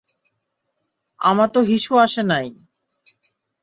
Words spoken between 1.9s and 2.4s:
আসে